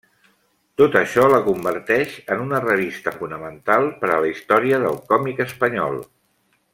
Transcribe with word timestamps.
Tot 0.81 0.95
això 1.01 1.25
la 1.33 1.41
converteix 1.47 2.15
en 2.35 2.41
una 2.47 2.63
revista 2.65 3.13
fonamental 3.19 3.87
per 4.03 4.11
a 4.15 4.19
la 4.25 4.33
història 4.35 4.81
del 4.89 5.01
còmic 5.13 5.45
espanyol. 5.51 6.05